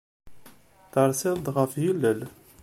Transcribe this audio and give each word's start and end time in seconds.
Terseḍ-d 0.91 1.47
ɣef 1.55 1.71
yilel. 1.81 2.19